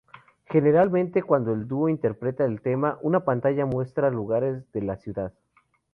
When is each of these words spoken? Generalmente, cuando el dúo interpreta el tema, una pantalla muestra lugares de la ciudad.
Generalmente, 0.49 1.21
cuando 1.21 1.53
el 1.53 1.67
dúo 1.67 1.87
interpreta 1.87 2.43
el 2.43 2.61
tema, 2.61 2.97
una 3.03 3.19
pantalla 3.23 3.67
muestra 3.67 4.09
lugares 4.09 4.63
de 4.71 4.81
la 4.81 4.95
ciudad. 4.97 5.31